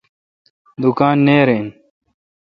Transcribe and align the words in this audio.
دوکان 0.81 1.17
نیر 1.27 1.47
این۔ 1.55 1.67